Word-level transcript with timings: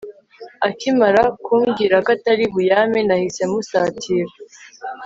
Akimara 0.67 1.23
kumbwira 1.43 1.95
ko 2.05 2.09
atari 2.17 2.43
buyampe 2.53 2.99
nahise 3.07 3.43
musatira 3.51 4.33